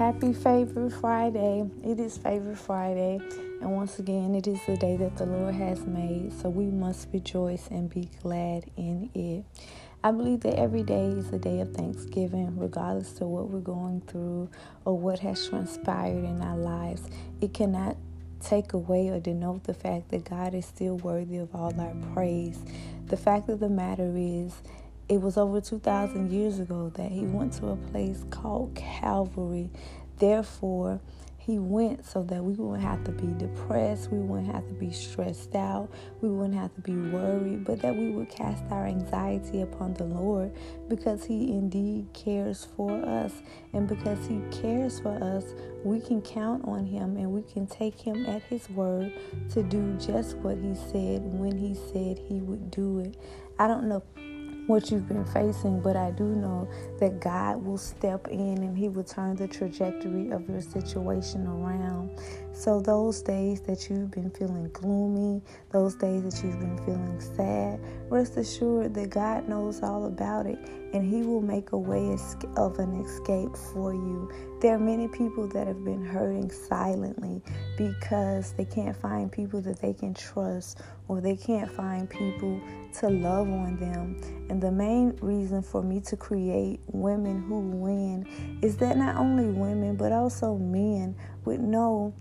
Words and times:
Happy 0.00 0.32
Favorite 0.32 0.94
Friday. 0.94 1.68
It 1.84 2.00
is 2.00 2.16
Favorite 2.16 2.56
Friday, 2.56 3.20
and 3.60 3.70
once 3.70 3.98
again, 3.98 4.34
it 4.34 4.46
is 4.46 4.58
the 4.66 4.78
day 4.78 4.96
that 4.96 5.18
the 5.18 5.26
Lord 5.26 5.54
has 5.54 5.84
made, 5.84 6.32
so 6.32 6.48
we 6.48 6.70
must 6.70 7.08
rejoice 7.12 7.68
and 7.70 7.90
be 7.90 8.08
glad 8.22 8.64
in 8.78 9.10
it. 9.12 9.44
I 10.02 10.10
believe 10.12 10.40
that 10.40 10.58
every 10.58 10.84
day 10.84 11.08
is 11.08 11.30
a 11.34 11.38
day 11.38 11.60
of 11.60 11.74
thanksgiving, 11.74 12.58
regardless 12.58 13.20
of 13.20 13.28
what 13.28 13.50
we're 13.50 13.60
going 13.60 14.00
through 14.06 14.48
or 14.86 14.96
what 14.96 15.18
has 15.18 15.46
transpired 15.46 16.24
in 16.24 16.40
our 16.40 16.56
lives. 16.56 17.02
It 17.42 17.52
cannot 17.52 17.98
take 18.42 18.72
away 18.72 19.10
or 19.10 19.20
denote 19.20 19.64
the 19.64 19.74
fact 19.74 20.08
that 20.12 20.24
God 20.24 20.54
is 20.54 20.64
still 20.64 20.96
worthy 20.96 21.36
of 21.36 21.54
all 21.54 21.78
our 21.78 21.94
praise. 22.14 22.58
The 23.08 23.18
fact 23.18 23.50
of 23.50 23.60
the 23.60 23.68
matter 23.68 24.14
is, 24.16 24.62
it 25.10 25.20
was 25.20 25.36
over 25.36 25.60
2,000 25.60 26.28
mm. 26.28 26.32
years 26.32 26.60
ago 26.60 26.92
that 26.94 27.10
he 27.10 27.22
went 27.22 27.52
to 27.54 27.66
a 27.66 27.76
place 27.76 28.24
called 28.30 28.72
Calvary. 28.76 29.68
Therefore, 30.18 31.00
he 31.36 31.58
went 31.58 32.06
so 32.06 32.22
that 32.22 32.44
we 32.44 32.52
wouldn't 32.52 32.84
have 32.84 33.02
to 33.04 33.10
be 33.10 33.26
depressed, 33.44 34.12
we 34.12 34.20
wouldn't 34.20 34.54
have 34.54 34.68
to 34.68 34.74
be 34.74 34.92
stressed 34.92 35.56
out, 35.56 35.90
we 36.20 36.28
wouldn't 36.28 36.54
have 36.54 36.72
to 36.76 36.80
be 36.82 36.94
worried, 36.94 37.64
but 37.64 37.82
that 37.82 37.96
we 37.96 38.12
would 38.12 38.28
cast 38.28 38.62
our 38.70 38.86
anxiety 38.86 39.62
upon 39.62 39.94
the 39.94 40.04
Lord 40.04 40.52
because 40.88 41.24
He 41.24 41.50
indeed 41.50 42.06
cares 42.12 42.68
for 42.76 42.92
us. 43.04 43.32
And 43.72 43.88
because 43.88 44.24
He 44.28 44.40
cares 44.52 45.00
for 45.00 45.20
us, 45.24 45.44
we 45.82 45.98
can 45.98 46.22
count 46.22 46.68
on 46.68 46.86
Him 46.86 47.16
and 47.16 47.32
we 47.32 47.42
can 47.42 47.66
take 47.66 47.98
Him 47.98 48.26
at 48.26 48.42
His 48.44 48.70
word 48.70 49.12
to 49.54 49.64
do 49.64 49.94
just 49.94 50.36
what 50.36 50.56
He 50.56 50.76
said 50.76 51.22
when 51.24 51.58
He 51.58 51.74
said 51.74 52.16
He 52.28 52.40
would 52.40 52.70
do 52.70 53.00
it. 53.00 53.16
I 53.58 53.66
don't 53.66 53.88
know 53.88 54.04
what 54.70 54.90
you've 54.90 55.08
been 55.08 55.24
facing, 55.26 55.80
but 55.80 55.96
I 55.96 56.12
do 56.12 56.24
know 56.24 56.68
that 57.00 57.20
God 57.20 57.64
will 57.64 57.76
step 57.78 58.28
in 58.28 58.58
and 58.58 58.78
He 58.78 58.88
will 58.88 59.04
turn 59.04 59.36
the 59.36 59.48
trajectory 59.48 60.30
of 60.30 60.48
your 60.48 60.60
situation 60.62 61.46
around. 61.48 62.10
So, 62.52 62.80
those 62.80 63.22
days 63.22 63.60
that 63.62 63.88
you've 63.88 64.10
been 64.10 64.30
feeling 64.30 64.68
gloomy, 64.72 65.40
those 65.70 65.94
days 65.94 66.24
that 66.24 66.44
you've 66.44 66.58
been 66.58 66.76
feeling 66.84 67.20
sad, 67.20 67.80
rest 68.10 68.36
assured 68.36 68.92
that 68.94 69.10
God 69.10 69.48
knows 69.48 69.82
all 69.82 70.06
about 70.06 70.46
it 70.46 70.58
and 70.92 71.04
He 71.04 71.22
will 71.22 71.40
make 71.40 71.72
a 71.72 71.78
way 71.78 72.16
of 72.56 72.78
an 72.78 73.00
escape 73.00 73.56
for 73.72 73.94
you. 73.94 74.30
There 74.60 74.74
are 74.74 74.78
many 74.78 75.08
people 75.08 75.46
that 75.48 75.68
have 75.68 75.84
been 75.84 76.04
hurting 76.04 76.50
silently 76.50 77.40
because 77.78 78.52
they 78.54 78.64
can't 78.64 78.96
find 78.96 79.30
people 79.30 79.60
that 79.62 79.80
they 79.80 79.94
can 79.94 80.12
trust 80.12 80.80
or 81.08 81.20
they 81.20 81.36
can't 81.36 81.70
find 81.70 82.10
people 82.10 82.60
to 82.98 83.08
love 83.08 83.48
on 83.48 83.78
them. 83.78 84.20
And 84.50 84.60
the 84.60 84.72
main 84.72 85.16
reason 85.22 85.62
for 85.62 85.82
me 85.82 86.00
to 86.00 86.16
create 86.16 86.80
Women 86.88 87.42
Who 87.42 87.60
Win 87.60 88.58
is 88.60 88.76
that 88.78 88.96
not 88.96 89.16
only 89.16 89.46
women, 89.46 89.96
but 89.96 90.12
also 90.12 90.56
men 90.56 91.14
would 91.44 91.60
know 91.60 92.12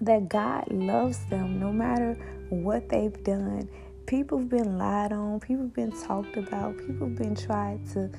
that 0.00 0.28
God 0.28 0.64
loves 0.70 1.24
them 1.26 1.58
no 1.58 1.72
matter 1.72 2.14
what 2.50 2.88
they've 2.88 3.22
done. 3.24 3.68
People 4.06 4.38
have 4.38 4.48
been 4.48 4.78
lied 4.78 5.12
on, 5.12 5.40
people 5.40 5.64
have 5.64 5.74
been 5.74 5.92
talked 6.02 6.36
about, 6.36 6.76
people 6.78 7.08
have 7.08 7.16
been 7.16 7.34
tried 7.34 7.84
to 7.92 8.10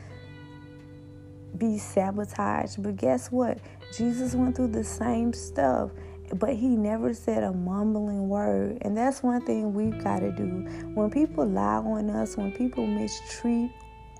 be 1.57 1.77
sabotaged. 1.77 2.83
But 2.83 2.97
guess 2.97 3.31
what? 3.31 3.59
Jesus 3.95 4.33
went 4.33 4.55
through 4.55 4.67
the 4.69 4.83
same 4.83 5.31
stuff, 5.33 5.91
but 6.35 6.55
he 6.55 6.69
never 6.69 7.13
said 7.13 7.43
a 7.43 7.53
mumbling 7.53 8.27
word. 8.27 8.79
And 8.81 8.97
that's 8.97 9.23
one 9.23 9.41
thing 9.45 9.73
we've 9.73 10.03
got 10.03 10.19
to 10.19 10.31
do. 10.31 10.67
When 10.93 11.09
people 11.09 11.45
lie 11.45 11.77
on 11.77 12.09
us, 12.09 12.35
when 12.35 12.51
people 12.51 12.85
mistreat 12.85 13.71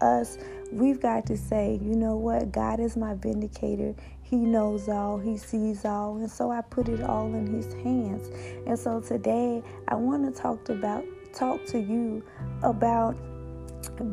us, 0.01 0.37
we've 0.71 1.01
got 1.01 1.25
to 1.25 1.37
say, 1.37 1.79
you 1.81 1.95
know 1.95 2.15
what? 2.15 2.51
God 2.51 2.79
is 2.79 2.95
my 2.95 3.13
vindicator. 3.15 3.93
He 4.29 4.35
knows 4.35 4.89
all, 4.89 5.17
He 5.17 5.37
sees 5.37 5.85
all, 5.85 6.17
and 6.17 6.29
so 6.29 6.51
I 6.51 6.59
put 6.59 6.89
it 6.89 7.01
all 7.01 7.33
in 7.33 7.47
His 7.47 7.71
hands. 7.73 8.29
And 8.67 8.77
so 8.77 8.99
today 8.99 9.63
I 9.87 9.95
want 9.95 10.25
to 10.25 10.41
talk 10.41 10.67
about 10.67 11.05
talk 11.33 11.65
to 11.67 11.79
you 11.79 12.23
about 12.61 13.15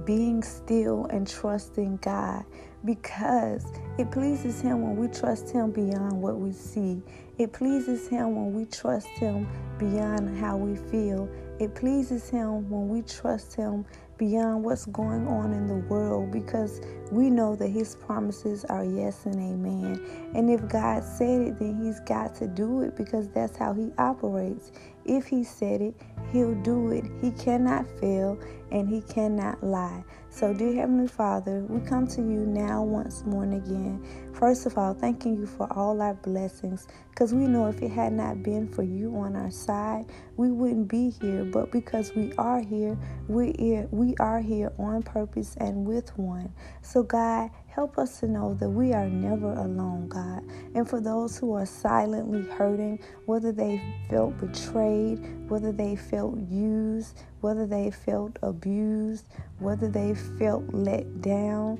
being 0.04 0.42
still 0.42 1.06
and 1.06 1.26
trusting 1.26 1.96
God 1.96 2.44
because 2.84 3.64
it 3.98 4.10
pleases 4.12 4.60
Him 4.60 4.82
when 4.82 4.96
we 4.96 5.08
trust 5.08 5.50
Him 5.50 5.72
beyond 5.72 6.20
what 6.20 6.38
we 6.38 6.52
see. 6.52 7.02
It 7.38 7.52
pleases 7.52 8.06
Him 8.06 8.36
when 8.36 8.54
we 8.54 8.66
trust 8.66 9.08
Him 9.08 9.48
beyond 9.78 10.38
how 10.38 10.56
we 10.56 10.76
feel. 10.76 11.28
It 11.58 11.74
pleases 11.74 12.28
Him 12.30 12.70
when 12.70 12.88
we 12.88 13.02
trust 13.02 13.54
Him 13.54 13.84
beyond 14.18 14.64
what's 14.64 14.86
going 14.86 15.26
on 15.26 15.52
in 15.52 15.66
the 15.66 15.86
world 15.88 16.30
because 16.30 16.80
we 17.10 17.30
know 17.30 17.56
that 17.56 17.68
His 17.68 17.96
promises 17.96 18.64
are 18.66 18.84
yes 18.84 19.26
and 19.26 19.36
amen. 19.36 20.00
And 20.34 20.50
if 20.50 20.66
God 20.68 21.04
said 21.04 21.40
it, 21.42 21.58
then 21.58 21.82
He's 21.82 22.00
got 22.00 22.34
to 22.36 22.46
do 22.46 22.82
it 22.82 22.96
because 22.96 23.28
that's 23.28 23.56
how 23.56 23.72
He 23.72 23.90
operates. 23.98 24.72
If 25.04 25.26
He 25.26 25.44
said 25.44 25.80
it, 25.80 25.94
He'll 26.32 26.54
do 26.62 26.90
it. 26.92 27.04
He 27.20 27.30
cannot 27.32 27.86
fail 28.00 28.38
and 28.74 28.88
He 28.88 29.00
cannot 29.02 29.62
lie. 29.62 30.04
So, 30.30 30.52
dear 30.52 30.74
Heavenly 30.74 31.06
Father, 31.06 31.64
we 31.68 31.80
come 31.88 32.08
to 32.08 32.20
you 32.20 32.44
now 32.44 32.82
once 32.82 33.24
more 33.24 33.44
and 33.44 33.54
again. 33.54 34.04
First 34.32 34.66
of 34.66 34.76
all, 34.76 34.92
thanking 34.92 35.38
you 35.38 35.46
for 35.46 35.72
all 35.72 36.02
our 36.02 36.14
blessings 36.14 36.88
because 37.10 37.32
we 37.32 37.46
know 37.46 37.68
if 37.68 37.80
it 37.80 37.92
had 37.92 38.12
not 38.12 38.42
been 38.42 38.66
for 38.66 38.82
you 38.82 39.14
on 39.14 39.36
our 39.36 39.52
side, 39.52 40.06
we 40.36 40.50
wouldn't 40.50 40.88
be 40.88 41.10
here. 41.10 41.44
But 41.44 41.70
because 41.70 42.16
we 42.16 42.32
are 42.32 42.60
here, 42.60 42.98
we 43.28 43.52
are, 43.76 43.86
we 43.92 44.16
are 44.18 44.40
here 44.40 44.72
on 44.76 45.04
purpose 45.04 45.56
and 45.60 45.86
with 45.86 46.10
one. 46.18 46.52
So, 46.82 47.04
God, 47.04 47.50
help 47.68 47.96
us 47.96 48.18
to 48.20 48.26
know 48.26 48.54
that 48.54 48.68
we 48.68 48.92
are 48.92 49.08
never 49.08 49.52
alone, 49.52 50.08
God. 50.08 50.42
And 50.74 50.88
for 50.88 51.00
those 51.00 51.38
who 51.38 51.54
are 51.54 51.66
silently 51.66 52.42
hurting, 52.42 52.98
whether 53.26 53.52
they 53.52 53.80
felt 54.10 54.36
betrayed, 54.38 55.48
whether 55.48 55.70
they 55.70 55.94
felt 55.94 56.36
used, 56.50 57.22
whether 57.44 57.66
they 57.66 57.90
felt 57.90 58.38
abused, 58.42 59.26
whether 59.58 59.86
they 59.86 60.14
felt 60.14 60.64
let 60.72 61.20
down, 61.20 61.78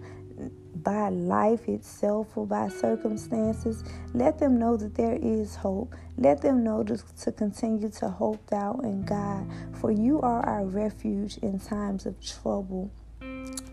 by 0.83 1.09
life 1.09 1.67
itself 1.71 2.37
or 2.37 2.47
by 2.47 2.69
circumstances, 2.69 3.83
let 4.13 4.39
them 4.39 4.59
know 4.59 4.77
that 4.77 4.95
there 4.95 5.19
is 5.23 5.55
hope. 5.55 5.95
Let 6.19 6.43
them 6.43 6.63
know 6.63 6.83
to, 6.83 6.99
to 7.23 7.33
continue 7.33 7.89
to 7.89 8.11
hope 8.11 8.47
thou 8.49 8.79
in 8.83 9.07
God, 9.07 9.51
for 9.81 9.91
you 9.91 10.21
are 10.21 10.45
our 10.45 10.67
refuge 10.67 11.39
in 11.39 11.59
times 11.59 12.05
of 12.05 12.21
trouble. 12.21 12.91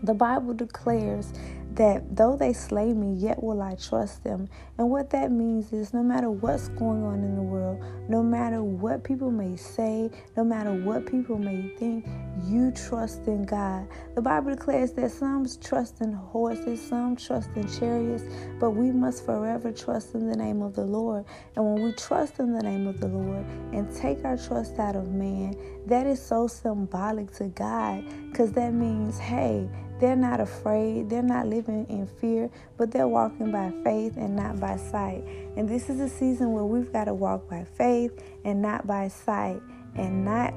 The 0.02 0.14
Bible 0.14 0.54
declares 0.54 1.30
that 1.76 2.16
though 2.16 2.36
they 2.36 2.52
slay 2.52 2.92
me, 2.92 3.14
yet 3.14 3.42
will 3.42 3.62
I 3.62 3.74
trust 3.76 4.24
them. 4.24 4.48
And 4.78 4.90
what 4.90 5.10
that 5.10 5.30
means 5.30 5.72
is 5.72 5.94
no 5.94 6.02
matter 6.02 6.30
what's 6.30 6.68
going 6.68 7.02
on 7.04 7.22
in 7.22 7.36
the 7.36 7.42
world, 7.42 7.82
no 8.08 8.22
matter 8.22 8.62
what 8.62 9.04
people 9.04 9.30
may 9.30 9.56
say, 9.56 10.10
no 10.36 10.44
matter 10.44 10.72
what 10.72 11.06
people 11.06 11.38
may 11.38 11.74
think, 11.78 12.06
you 12.44 12.72
trust 12.72 13.26
in 13.26 13.44
God. 13.44 13.86
The 14.14 14.22
Bible 14.22 14.50
declares 14.50 14.92
that 14.92 15.10
some 15.10 15.46
trust 15.60 16.00
in 16.00 16.12
horses, 16.12 16.86
some 16.86 17.16
trust 17.16 17.50
in 17.56 17.68
chariots, 17.78 18.24
but 18.58 18.70
we 18.70 18.90
must 18.90 19.24
forever 19.24 19.72
trust 19.72 20.14
in 20.14 20.28
the 20.28 20.36
name 20.36 20.62
of 20.62 20.74
the 20.74 20.84
Lord. 20.84 21.24
And 21.56 21.64
when 21.64 21.82
we 21.82 21.92
trust 21.92 22.38
in 22.38 22.52
the 22.52 22.62
name 22.62 22.86
of 22.86 23.00
the 23.00 23.08
Lord 23.08 23.44
and 23.72 23.94
take 23.94 24.24
our 24.24 24.36
trust 24.36 24.78
out 24.78 24.96
of 24.96 25.08
man, 25.12 25.56
that 25.86 26.06
is 26.06 26.20
so 26.24 26.46
symbolic 26.46 27.32
to 27.32 27.48
God 27.48 28.04
because 28.30 28.52
that 28.52 28.72
means, 28.72 29.18
hey, 29.18 29.68
they're 30.02 30.16
not 30.16 30.40
afraid. 30.40 31.08
They're 31.08 31.22
not 31.22 31.46
living 31.46 31.86
in 31.88 32.08
fear, 32.08 32.50
but 32.76 32.90
they're 32.90 33.06
walking 33.06 33.52
by 33.52 33.72
faith 33.84 34.16
and 34.16 34.34
not 34.34 34.58
by 34.58 34.76
sight. 34.76 35.22
And 35.56 35.68
this 35.68 35.88
is 35.88 36.00
a 36.00 36.08
season 36.08 36.52
where 36.52 36.64
we've 36.64 36.92
got 36.92 37.04
to 37.04 37.14
walk 37.14 37.48
by 37.48 37.62
faith 37.62 38.20
and 38.44 38.60
not 38.60 38.84
by 38.84 39.06
sight 39.06 39.62
and 39.94 40.24
not 40.24 40.52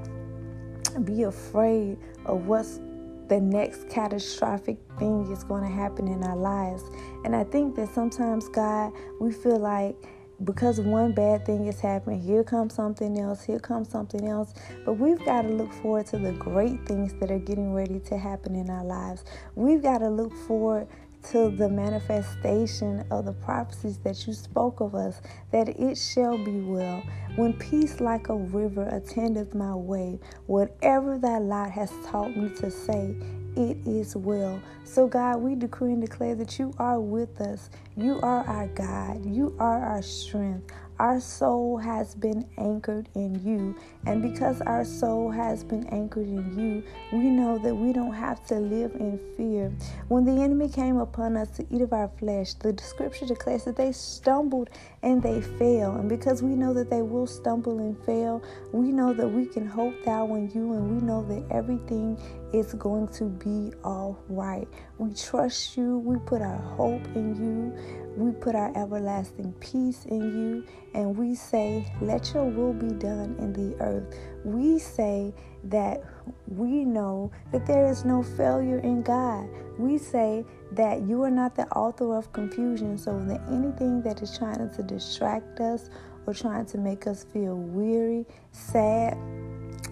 be 1.06 1.24
afraid 1.24 2.00
of 2.25 2.47
what's 2.47 2.80
the 3.27 3.39
next 3.39 3.88
catastrophic 3.88 4.77
thing 4.97 5.31
is 5.31 5.44
going 5.44 5.63
to 5.63 5.69
happen 5.69 6.07
in 6.07 6.24
our 6.24 6.38
lives. 6.38 6.81
And 7.24 7.36
I 7.36 7.44
think 7.44 7.75
that 7.75 7.94
sometimes, 7.94 8.50
God, 8.50 8.94
we 9.19 9.31
feel 9.31 9.59
like 9.59 9.95
because 10.43 10.79
one 10.79 11.13
bad 11.13 11.45
thing 11.45 11.67
is 11.67 11.79
happening, 11.79 12.21
here 12.21 12.43
comes 12.43 12.73
something 12.73 13.19
else, 13.19 13.43
here 13.43 13.59
comes 13.59 13.89
something 13.89 14.27
else. 14.27 14.53
But 14.85 14.93
we've 14.93 15.23
got 15.25 15.43
to 15.43 15.49
look 15.49 15.71
forward 15.73 16.07
to 16.07 16.17
the 16.17 16.33
great 16.33 16.85
things 16.85 17.13
that 17.19 17.31
are 17.31 17.39
getting 17.39 17.73
ready 17.73 17.99
to 18.01 18.17
happen 18.17 18.55
in 18.55 18.69
our 18.69 18.83
lives. 18.83 19.23
We've 19.55 19.81
got 19.81 19.99
to 19.99 20.09
look 20.09 20.33
forward 20.47 20.87
to 21.31 21.49
the 21.49 21.67
manifestation 21.67 23.03
of 23.09 23.25
the 23.25 23.33
prophecies 23.33 23.97
that 23.99 24.27
you 24.27 24.33
spoke 24.33 24.79
of 24.79 24.93
us, 24.93 25.21
that 25.51 25.69
it 25.69 25.97
shall 25.97 26.38
be 26.38 26.61
well. 26.61 27.01
When 27.35 27.53
peace 27.53 27.99
like 27.99 28.29
a 28.29 28.35
river 28.35 28.88
attendeth 28.91 29.55
my 29.55 29.73
way, 29.73 30.19
whatever 30.45 31.17
thy 31.17 31.39
lot 31.39 31.71
has 31.71 31.91
taught 32.05 32.35
me 32.35 32.49
to 32.57 32.69
say, 32.69 33.15
it 33.55 33.77
is 33.85 34.15
well. 34.15 34.61
So, 34.83 35.07
God, 35.07 35.37
we 35.37 35.55
decree 35.55 35.93
and 35.93 36.01
declare 36.01 36.35
that 36.35 36.59
you 36.59 36.73
are 36.77 36.99
with 36.99 37.41
us. 37.41 37.69
You 37.97 38.19
are 38.21 38.45
our 38.45 38.67
God. 38.67 39.25
You 39.25 39.55
are 39.59 39.81
our 39.83 40.01
strength. 40.01 40.71
our 40.99 41.19
soul 41.19 41.77
has 41.77 42.15
been 42.15 42.47
anchored 42.57 43.09
in 43.15 43.35
you. 43.45 43.75
And 44.05 44.21
because 44.21 44.61
our 44.61 44.85
soul 44.85 45.29
has 45.31 45.63
been 45.63 45.85
anchored 45.87 46.27
in 46.27 46.57
you, 46.57 46.83
we 47.11 47.25
know 47.25 47.57
that 47.57 47.75
we 47.75 47.91
don't 47.91 48.13
have 48.13 48.45
to 48.47 48.55
live 48.55 48.93
in 48.95 49.19
fear. 49.35 49.71
When 50.07 50.25
the 50.25 50.41
enemy 50.41 50.69
came 50.69 50.97
upon 50.97 51.35
us 51.35 51.49
to 51.57 51.65
eat 51.69 51.81
of 51.81 51.91
our 51.91 52.09
flesh, 52.19 52.53
the 52.53 52.75
scripture 52.81 53.25
declares 53.25 53.65
that 53.65 53.75
they 53.75 53.91
stumbled 53.91 54.69
and 55.01 55.21
they 55.21 55.41
fell. 55.41 55.95
And 55.95 56.07
because 56.07 56.41
we 56.41 56.55
know 56.55 56.73
that 56.73 56.89
they 56.89 57.01
will 57.01 57.27
stumble 57.27 57.79
and 57.79 57.97
fail, 58.05 58.41
we 58.71 58.91
know 58.91 59.13
that 59.13 59.27
we 59.27 59.45
can 59.45 59.65
hope 59.65 59.95
thou 60.05 60.33
in 60.35 60.49
you 60.51 60.73
and 60.73 60.95
we 60.95 61.05
know 61.05 61.23
that 61.23 61.43
everything 61.53 62.17
is 62.53 62.74
going 62.74 63.07
to 63.09 63.25
be 63.25 63.74
all 63.83 64.18
right. 64.30 64.68
We 64.97 65.13
trust 65.13 65.77
you. 65.77 66.00
We 66.00 66.18
put 66.25 66.42
our 66.42 66.57
hope 66.57 67.06
in 67.15 67.36
you. 67.36 68.06
We 68.15 68.31
put 68.31 68.56
our 68.56 68.71
everlasting 68.77 69.53
peace 69.59 70.06
in 70.06 70.21
you 70.21 70.65
and 70.94 71.18
we 71.18 71.36
say, 71.36 71.86
Let 72.01 72.33
your 72.33 72.45
will 72.45 72.74
be 72.74 72.94
done 72.94 73.36
in 73.39 73.51
the 73.53 73.75
earth. 73.83 74.18
We 74.45 74.80
say 74.80 75.33
that 75.65 76.03
we 76.47 76.86
know 76.86 77.31
that 77.51 77.65
there 77.65 77.89
is 77.89 78.06
no 78.06 78.24
failure 78.24 78.80
in 78.80 79.01
God. 79.01 79.50
We 79.77 79.98
say 79.98 80.45
that 80.71 81.01
you 81.01 81.24
are 81.24 81.31
not 81.31 81.56
the 81.56 81.68
author 81.69 82.15
of 82.15 82.31
confusion, 82.31 82.98
so 82.98 83.19
that 83.27 83.41
anything 83.50 84.01
that 84.03 84.21
is 84.21 84.38
trying 84.38 84.69
to 84.69 84.83
distract 84.83 85.59
us 85.59 85.89
or 86.25 86.33
trying 86.33 86.65
to 86.68 86.77
make 86.77 87.07
us 87.07 87.25
feel 87.25 87.56
weary, 87.56 88.25
sad, 88.51 89.18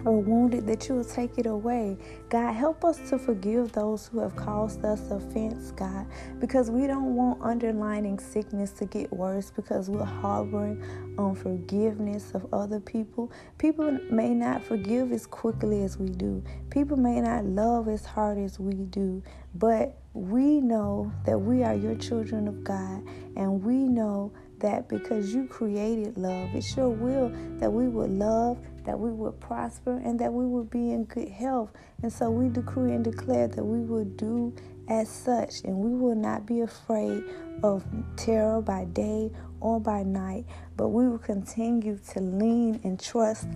or 0.04 0.20
wounded, 0.20 0.66
that 0.66 0.88
you 0.88 0.96
will 0.96 1.04
take 1.04 1.38
it 1.38 1.46
away. 1.46 1.96
God, 2.28 2.52
help 2.52 2.84
us 2.84 2.98
to 3.10 3.18
forgive 3.18 3.72
those 3.72 4.06
who 4.06 4.20
have 4.20 4.36
caused 4.36 4.84
us 4.84 5.10
offense, 5.10 5.70
God, 5.72 6.06
because 6.40 6.70
we 6.70 6.86
don't 6.86 7.14
want 7.16 7.40
underlining 7.42 8.18
sickness 8.18 8.70
to 8.72 8.86
get 8.86 9.12
worse 9.12 9.50
because 9.50 9.88
we're 9.90 10.04
harboring 10.04 10.82
unforgiveness 11.18 12.32
of 12.34 12.46
other 12.52 12.80
people. 12.80 13.30
People 13.58 13.98
may 14.10 14.34
not 14.34 14.62
forgive 14.62 15.12
as 15.12 15.26
quickly 15.26 15.82
as 15.82 15.98
we 15.98 16.08
do, 16.08 16.42
people 16.70 16.96
may 16.96 17.20
not 17.20 17.44
love 17.44 17.88
as 17.88 18.04
hard 18.04 18.38
as 18.38 18.58
we 18.58 18.74
do, 18.74 19.22
but 19.54 19.98
we 20.14 20.60
know 20.60 21.12
that 21.26 21.38
we 21.38 21.64
are 21.64 21.74
your 21.74 21.96
children 21.96 22.46
of 22.46 22.62
God, 22.62 23.02
and 23.36 23.62
we 23.62 23.74
know 23.88 24.32
that 24.64 24.88
because 24.88 25.34
you 25.34 25.46
created 25.46 26.16
love, 26.16 26.48
it's 26.54 26.74
your 26.74 26.88
will 26.88 27.30
that 27.58 27.70
we 27.70 27.86
would 27.86 28.10
love 28.10 28.58
that 28.84 28.98
we 28.98 29.10
would 29.10 29.38
prosper 29.40 30.00
and 30.04 30.18
that 30.18 30.32
we 30.32 30.46
would 30.46 30.70
be 30.70 30.92
in 30.92 31.04
good 31.04 31.28
health. 31.28 31.70
And 32.02 32.12
so 32.12 32.30
we 32.30 32.48
decree 32.48 32.92
and 32.92 33.04
declare 33.04 33.48
that 33.48 33.64
we 33.64 33.80
will 33.80 34.04
do 34.04 34.54
as 34.88 35.08
such 35.08 35.64
and 35.64 35.76
we 35.76 35.94
will 35.94 36.14
not 36.14 36.46
be 36.46 36.60
afraid 36.60 37.24
of 37.62 37.84
terror 38.16 38.60
by 38.60 38.84
day 38.86 39.30
or 39.60 39.80
by 39.80 40.02
night, 40.02 40.44
but 40.76 40.88
we 40.88 41.08
will 41.08 41.18
continue 41.18 41.98
to 42.12 42.20
lean 42.20 42.80
and 42.84 43.00
trust 43.00 43.46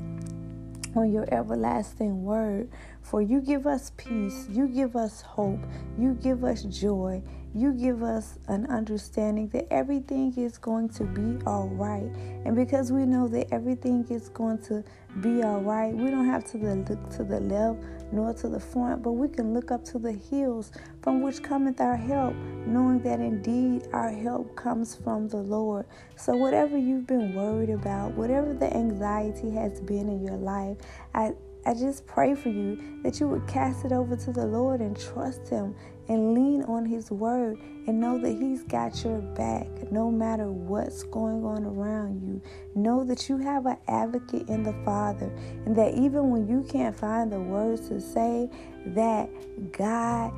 on 0.94 1.12
your 1.12 1.26
everlasting 1.32 2.22
word. 2.22 2.70
For 3.02 3.20
you 3.22 3.40
give 3.40 3.66
us 3.66 3.92
peace, 3.96 4.46
you 4.50 4.68
give 4.68 4.96
us 4.96 5.20
hope, 5.20 5.60
you 5.98 6.14
give 6.14 6.44
us 6.44 6.62
joy, 6.64 7.22
you 7.54 7.72
give 7.72 8.02
us 8.02 8.38
an 8.48 8.66
understanding 8.66 9.48
that 9.48 9.66
everything 9.72 10.34
is 10.36 10.58
going 10.58 10.88
to 10.90 11.04
be 11.04 11.44
all 11.46 11.68
right. 11.68 12.10
And 12.44 12.54
because 12.54 12.92
we 12.92 13.04
know 13.06 13.26
that 13.28 13.52
everything 13.52 14.06
is 14.10 14.28
going 14.28 14.58
to 14.64 14.84
be 15.20 15.42
all 15.42 15.60
right, 15.60 15.94
we 15.94 16.10
don't 16.10 16.26
have 16.26 16.44
to 16.52 16.58
look 16.58 17.10
to 17.10 17.24
the 17.24 17.40
left 17.40 17.78
nor 18.12 18.32
to 18.34 18.48
the 18.48 18.60
front, 18.60 19.02
but 19.02 19.12
we 19.12 19.28
can 19.28 19.54
look 19.54 19.70
up 19.70 19.84
to 19.84 19.98
the 19.98 20.12
hills 20.12 20.72
from 21.02 21.20
which 21.22 21.42
cometh 21.42 21.80
our 21.80 21.96
help, 21.96 22.34
knowing 22.66 23.00
that 23.00 23.20
indeed 23.20 23.86
our 23.92 24.10
help 24.10 24.54
comes 24.56 24.94
from 24.94 25.28
the 25.28 25.36
Lord. 25.36 25.86
So, 26.16 26.36
whatever 26.36 26.76
you've 26.76 27.06
been 27.06 27.34
worried 27.34 27.70
about, 27.70 28.12
whatever 28.12 28.54
the 28.54 28.74
anxiety 28.74 29.50
has 29.50 29.80
been 29.80 30.08
in 30.08 30.24
your 30.24 30.36
life, 30.36 30.76
I 31.14 31.32
I 31.66 31.74
just 31.74 32.06
pray 32.06 32.34
for 32.34 32.48
you 32.48 32.78
that 33.02 33.20
you 33.20 33.28
would 33.28 33.46
cast 33.46 33.84
it 33.84 33.92
over 33.92 34.16
to 34.16 34.32
the 34.32 34.46
Lord 34.46 34.80
and 34.80 34.98
trust 34.98 35.48
Him 35.48 35.74
and 36.08 36.32
lean 36.32 36.62
on 36.62 36.86
His 36.86 37.10
word 37.10 37.58
and 37.88 37.98
know 37.98 38.18
that 38.18 38.36
He's 38.36 38.62
got 38.64 39.02
your 39.02 39.18
back 39.18 39.66
no 39.90 40.10
matter 40.10 40.52
what's 40.52 41.04
going 41.04 41.42
on 41.42 41.64
around 41.64 42.20
you. 42.20 42.42
Know 42.74 43.02
that 43.02 43.30
you 43.30 43.38
have 43.38 43.64
an 43.64 43.78
advocate 43.88 44.46
in 44.46 44.62
the 44.62 44.74
Father 44.84 45.32
and 45.64 45.74
that 45.74 45.94
even 45.94 46.28
when 46.28 46.46
you 46.46 46.66
can't 46.70 46.94
find 46.94 47.32
the 47.32 47.40
words 47.40 47.88
to 47.88 47.98
say, 47.98 48.50
that 48.88 49.30
God 49.72 50.32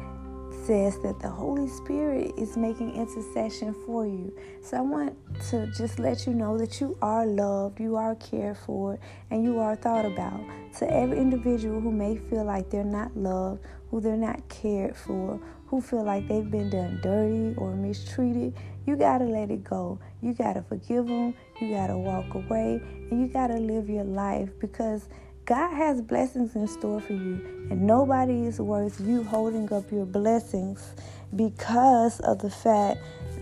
says 0.64 0.96
that 1.00 1.18
the 1.18 1.28
Holy 1.28 1.68
Spirit 1.68 2.32
is 2.38 2.56
making 2.56 2.94
intercession 2.94 3.74
for 3.84 4.06
you. 4.06 4.32
So 4.62 4.76
I 4.76 4.80
want 4.82 5.16
to 5.50 5.66
just 5.76 5.98
let 5.98 6.26
you 6.28 6.34
know 6.34 6.56
that 6.56 6.80
you 6.80 6.96
are 7.02 7.26
loved, 7.26 7.80
you 7.80 7.96
are 7.96 8.14
cared 8.14 8.58
for, 8.58 8.96
and 9.30 9.42
you 9.42 9.58
are 9.58 9.74
thought 9.74 10.04
about. 10.04 10.40
To 10.78 10.88
every 10.88 11.18
individual 11.18 11.80
who 11.80 11.90
may 11.90 12.16
feel 12.16 12.44
like 12.44 12.70
they're 12.70 12.84
not 12.84 13.16
loved, 13.16 13.64
who 13.90 14.00
they're 14.00 14.16
not 14.16 14.48
cared 14.48 14.96
for, 14.96 15.40
who 15.70 15.80
feel 15.80 16.02
like 16.02 16.26
they've 16.26 16.50
been 16.50 16.68
done 16.68 16.98
dirty 17.00 17.54
or 17.56 17.76
mistreated, 17.76 18.52
you 18.86 18.96
got 18.96 19.18
to 19.18 19.24
let 19.24 19.52
it 19.52 19.62
go. 19.62 20.00
You 20.20 20.34
got 20.34 20.54
to 20.54 20.62
forgive 20.62 21.06
them, 21.06 21.32
you 21.60 21.70
got 21.70 21.86
to 21.86 21.96
walk 21.96 22.34
away, 22.34 22.82
and 23.10 23.20
you 23.20 23.28
got 23.28 23.46
to 23.46 23.56
live 23.56 23.88
your 23.88 24.02
life 24.02 24.50
because 24.58 25.08
God 25.44 25.72
has 25.72 26.02
blessings 26.02 26.56
in 26.56 26.66
store 26.66 27.00
for 27.00 27.12
you, 27.12 27.68
and 27.70 27.82
nobody 27.82 28.46
is 28.46 28.60
worth 28.60 29.00
you 29.00 29.22
holding 29.22 29.72
up 29.72 29.92
your 29.92 30.06
blessings 30.06 30.92
because 31.36 32.18
of 32.20 32.40
the 32.40 32.50
fact 32.50 32.98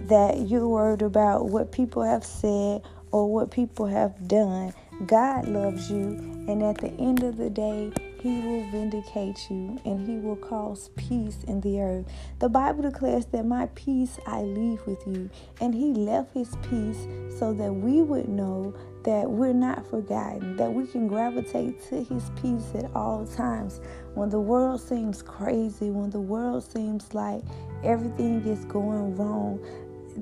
that 0.08 0.48
you're 0.48 0.69
worried 0.69 1.02
about 1.02 1.46
what 1.46 1.72
people 1.72 2.02
have 2.02 2.25
said 2.25 2.82
or 3.10 3.32
what 3.32 3.50
people 3.50 3.86
have 3.86 4.28
done. 4.28 4.75
God 5.06 5.47
loves 5.49 5.91
you, 5.91 6.45
and 6.49 6.62
at 6.62 6.79
the 6.79 6.91
end 6.99 7.23
of 7.23 7.37
the 7.37 7.50
day, 7.50 7.93
he 8.21 8.41
will 8.41 8.69
vindicate 8.71 9.39
you 9.49 9.79
and 9.85 10.05
he 10.06 10.17
will 10.19 10.37
cause 10.37 10.91
peace 10.97 11.45
in 11.47 11.61
the 11.61 11.81
earth. 11.81 12.06
The 12.41 12.49
Bible 12.49 12.83
declares 12.83 13.27
that 13.27 13.47
my 13.47 13.67
peace 13.75 14.19
I 14.27 14.43
leave 14.43 14.85
with 14.87 15.06
you. 15.06 15.31
And 15.61 15.73
he 15.73 15.93
left 15.93 16.35
his 16.35 16.56
peace 16.69 17.06
so 17.39 17.53
that 17.55 17.73
we 17.73 18.03
would 18.03 18.29
know 18.29 18.75
that 19.05 19.31
we're 19.31 19.53
not 19.53 19.89
forgotten, 19.89 20.56
that 20.56 20.73
we 20.73 20.87
can 20.87 21.06
gravitate 21.06 21.81
to 21.89 22.03
his 22.03 22.31
peace 22.43 22.75
at 22.75 22.91
all 22.95 23.25
times. 23.25 23.81
When 24.15 24.29
the 24.29 24.41
world 24.41 24.81
seems 24.81 25.23
crazy, 25.23 25.91
when 25.91 26.11
the 26.11 26.21
world 26.21 26.65
seems 26.65 27.15
like 27.15 27.43
everything 27.85 28.45
is 28.45 28.65
going 28.65 29.17
wrong, 29.17 29.61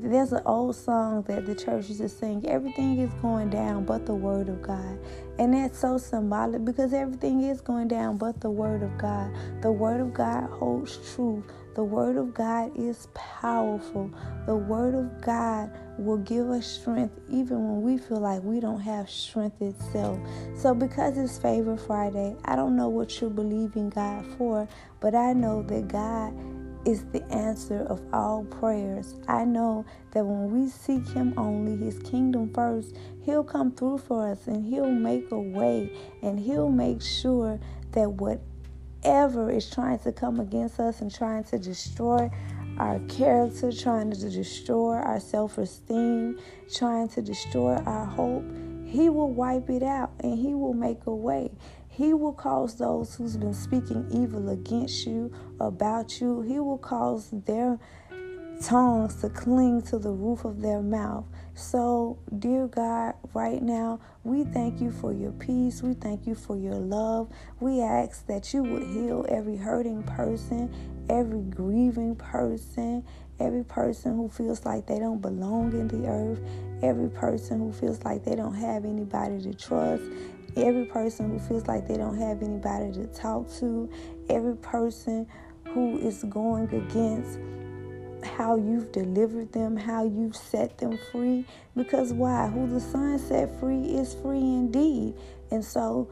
there's 0.02 0.32
an 0.32 0.42
old 0.46 0.76
song 0.76 1.22
that 1.28 1.46
the 1.46 1.54
church 1.54 1.88
used 1.88 2.00
to 2.00 2.08
sing 2.08 2.44
everything 2.48 2.98
is 2.98 3.12
going 3.22 3.50
down 3.50 3.84
but 3.84 4.06
the 4.06 4.14
word 4.14 4.48
of 4.48 4.62
god. 4.62 4.98
And 5.38 5.52
that's 5.52 5.78
so 5.78 5.98
symbolic 5.98 6.64
because 6.64 6.92
everything 6.92 7.42
is 7.42 7.60
going 7.60 7.88
down 7.88 8.16
but 8.16 8.40
the 8.40 8.50
word 8.50 8.82
of 8.82 8.96
god. 8.98 9.34
The 9.62 9.72
word 9.72 10.00
of 10.00 10.14
god 10.14 10.50
holds 10.50 10.98
truth. 11.14 11.44
The 11.74 11.84
word 11.84 12.16
of 12.16 12.32
god 12.32 12.72
is 12.74 13.08
powerful. 13.14 14.10
The 14.46 14.56
word 14.56 14.94
of 14.94 15.20
god 15.20 15.70
will 15.98 16.18
give 16.18 16.48
us 16.50 16.66
strength 16.66 17.18
even 17.30 17.56
when 17.68 17.82
we 17.82 17.98
feel 17.98 18.20
like 18.20 18.42
we 18.42 18.60
don't 18.60 18.80
have 18.80 19.08
strength 19.08 19.60
itself. 19.60 20.18
So 20.56 20.74
because 20.74 21.16
it's 21.16 21.38
favor 21.38 21.76
friday 21.76 22.36
i 22.44 22.56
don't 22.56 22.76
know 22.76 22.88
what 22.88 23.20
you're 23.20 23.30
believing 23.30 23.88
god 23.90 24.24
for 24.36 24.68
but 25.00 25.14
i 25.14 25.32
know 25.32 25.62
that 25.62 25.88
god 25.88 26.32
is 26.86 27.04
the 27.06 27.22
answer 27.32 27.84
of 27.88 28.00
all 28.12 28.44
prayers. 28.44 29.16
I 29.26 29.44
know 29.44 29.84
that 30.12 30.24
when 30.24 30.52
we 30.52 30.70
seek 30.70 31.06
Him 31.08 31.34
only, 31.36 31.76
His 31.76 31.98
kingdom 31.98 32.52
first, 32.54 32.96
He'll 33.22 33.44
come 33.44 33.72
through 33.72 33.98
for 33.98 34.30
us 34.30 34.46
and 34.46 34.64
He'll 34.64 34.90
make 34.90 35.30
a 35.32 35.38
way 35.38 35.92
and 36.22 36.38
He'll 36.38 36.70
make 36.70 37.02
sure 37.02 37.58
that 37.90 38.08
whatever 38.12 39.50
is 39.50 39.68
trying 39.68 39.98
to 40.00 40.12
come 40.12 40.38
against 40.38 40.78
us 40.78 41.00
and 41.00 41.12
trying 41.12 41.42
to 41.44 41.58
destroy 41.58 42.30
our 42.78 43.00
character, 43.08 43.72
trying 43.72 44.12
to 44.12 44.30
destroy 44.30 44.94
our 44.94 45.18
self 45.18 45.58
esteem, 45.58 46.38
trying 46.72 47.08
to 47.08 47.22
destroy 47.22 47.74
our 47.74 48.06
hope, 48.06 48.44
He 48.86 49.08
will 49.08 49.32
wipe 49.32 49.68
it 49.70 49.82
out 49.82 50.12
and 50.20 50.38
He 50.38 50.54
will 50.54 50.74
make 50.74 51.06
a 51.06 51.14
way. 51.14 51.50
He 51.96 52.12
will 52.12 52.34
cause 52.34 52.76
those 52.76 53.14
who's 53.14 53.38
been 53.38 53.54
speaking 53.54 54.06
evil 54.10 54.50
against 54.50 55.06
you, 55.06 55.32
about 55.58 56.20
you, 56.20 56.42
he 56.42 56.60
will 56.60 56.76
cause 56.76 57.30
their 57.32 57.78
tongues 58.62 59.14
to 59.22 59.30
cling 59.30 59.80
to 59.80 59.98
the 59.98 60.10
roof 60.10 60.44
of 60.44 60.60
their 60.60 60.82
mouth. 60.82 61.24
So, 61.54 62.18
dear 62.38 62.66
God, 62.66 63.14
right 63.32 63.62
now, 63.62 64.00
we 64.24 64.44
thank 64.44 64.78
you 64.78 64.90
for 64.90 65.14
your 65.14 65.32
peace. 65.32 65.82
We 65.82 65.94
thank 65.94 66.26
you 66.26 66.34
for 66.34 66.54
your 66.54 66.74
love. 66.74 67.30
We 67.60 67.80
ask 67.80 68.26
that 68.26 68.52
you 68.52 68.62
would 68.62 68.82
heal 68.82 69.24
every 69.30 69.56
hurting 69.56 70.02
person, 70.02 70.70
every 71.08 71.40
grieving 71.40 72.14
person, 72.16 73.06
every 73.40 73.64
person 73.64 74.16
who 74.16 74.28
feels 74.28 74.66
like 74.66 74.86
they 74.86 74.98
don't 74.98 75.22
belong 75.22 75.72
in 75.72 75.88
the 75.88 76.06
earth, 76.06 76.40
every 76.82 77.08
person 77.08 77.58
who 77.58 77.72
feels 77.72 78.04
like 78.04 78.24
they 78.24 78.36
don't 78.36 78.54
have 78.54 78.84
anybody 78.84 79.40
to 79.40 79.54
trust, 79.54 80.02
every 80.56 80.86
person 80.86 81.30
who 81.30 81.38
feels 81.38 81.66
like 81.66 81.86
they 81.86 81.96
don't 81.96 82.18
have 82.18 82.42
anybody 82.42 82.92
to 82.92 83.06
talk 83.08 83.50
to, 83.58 83.90
every 84.30 84.56
person 84.56 85.26
who 85.68 85.98
is 85.98 86.24
going 86.24 86.72
against 86.72 87.38
how 88.26 88.56
you've 88.56 88.92
delivered 88.92 89.52
them, 89.52 89.76
how 89.76 90.04
you've 90.04 90.36
set 90.36 90.78
them 90.78 90.98
free. 91.12 91.44
Because 91.76 92.12
why? 92.12 92.48
Who 92.48 92.68
the 92.68 92.80
Son 92.80 93.18
set 93.18 93.58
free 93.60 93.82
is 93.82 94.14
free 94.14 94.38
indeed. 94.38 95.14
And 95.50 95.64
so, 95.64 96.08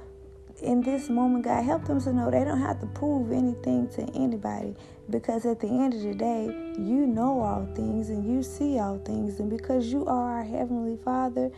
in 0.62 0.82
this 0.82 1.10
moment, 1.10 1.44
God, 1.44 1.64
help 1.64 1.84
them 1.86 2.00
to 2.02 2.12
know 2.12 2.30
they 2.30 2.44
don't 2.44 2.60
have 2.60 2.80
to 2.80 2.86
prove 2.86 3.32
anything 3.32 3.88
to 3.90 4.02
anybody. 4.14 4.74
Because 5.10 5.44
at 5.44 5.60
the 5.60 5.66
end 5.66 5.94
of 5.94 6.02
the 6.02 6.14
day, 6.14 6.44
you 6.78 7.06
know 7.06 7.40
all 7.40 7.66
things 7.74 8.08
and 8.08 8.24
you 8.24 8.42
see 8.42 8.78
all 8.78 8.98
things. 8.98 9.40
And 9.40 9.50
because 9.50 9.92
you 9.92 10.06
are 10.06 10.38
our 10.38 10.44
Heavenly 10.44 10.96
Father, 11.04 11.50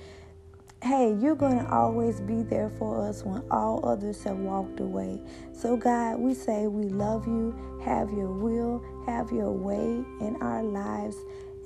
hey, 0.82 1.16
you're 1.20 1.34
going 1.34 1.58
to 1.58 1.70
always 1.70 2.20
be 2.20 2.42
there 2.42 2.70
for 2.78 3.06
us 3.06 3.24
when 3.24 3.42
all 3.50 3.86
others 3.88 4.22
have 4.24 4.36
walked 4.36 4.80
away. 4.80 5.20
So, 5.52 5.76
God, 5.76 6.18
we 6.18 6.34
say 6.34 6.66
we 6.66 6.88
love 6.88 7.26
you. 7.26 7.54
Have 7.84 8.10
your 8.12 8.30
will, 8.30 8.84
have 9.06 9.30
your 9.32 9.50
way 9.50 10.04
in 10.20 10.36
our 10.40 10.62
lives, 10.62 11.16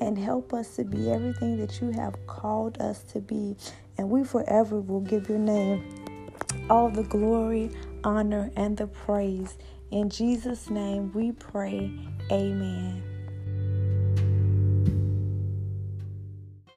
and 0.01 0.17
help 0.17 0.55
us 0.55 0.77
to 0.77 0.85
be 0.85 1.11
everything 1.11 1.57
that 1.59 1.81
you 1.81 1.91
have 1.91 2.15
called 2.27 2.79
us 2.79 3.03
to 3.13 3.21
be. 3.21 3.57
And 3.99 4.09
we 4.09 4.25
forever 4.25 4.81
will 4.81 5.01
give 5.01 5.29
your 5.29 5.39
name 5.39 5.85
all 6.69 6.89
the 6.89 7.03
glory, 7.03 7.71
honor, 8.05 8.51
and 8.57 8.77
the 8.77 8.87
praise. 8.87 9.59
In 9.91 10.09
Jesus' 10.09 10.71
name 10.71 11.13
we 11.13 11.33
pray. 11.33 11.91
Amen. 12.31 13.10